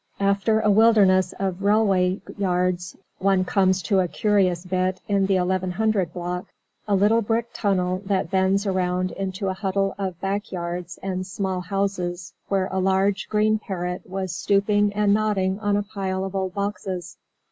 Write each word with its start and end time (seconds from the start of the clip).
After 0.19 0.59
a 0.59 0.71
wilderness 0.71 1.31
of 1.37 1.61
railway 1.61 2.21
yards 2.35 2.97
one 3.19 3.45
comes 3.45 3.83
to 3.83 3.99
a 3.99 4.07
curious 4.07 4.65
bit 4.65 4.99
in 5.07 5.27
the 5.27 5.35
1100 5.37 6.11
block; 6.11 6.45
a 6.87 6.95
little 6.95 7.21
brick 7.21 7.49
tunnel 7.53 8.01
that 8.07 8.31
bends 8.31 8.65
around 8.65 9.11
into 9.11 9.47
a 9.47 9.53
huddle 9.53 9.93
of 9.99 10.19
backyards 10.19 10.97
and 11.03 11.27
small 11.27 11.61
houses, 11.61 12.33
where 12.47 12.67
a 12.71 12.79
large 12.79 13.29
green 13.29 13.59
parrot 13.59 14.01
was 14.09 14.35
stooping 14.35 14.91
and 14.93 15.13
nodding 15.13 15.59
on 15.59 15.77
a 15.77 15.83
pile 15.83 16.25
of 16.25 16.33
old 16.35 16.55
boxes. 16.55 17.17